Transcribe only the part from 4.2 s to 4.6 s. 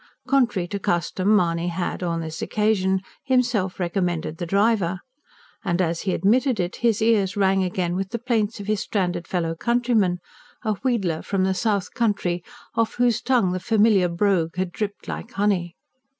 the